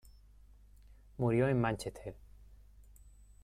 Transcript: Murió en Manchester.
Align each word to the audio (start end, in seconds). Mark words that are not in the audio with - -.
Murió 1.17 1.47
en 1.47 1.61
Manchester. 1.61 2.15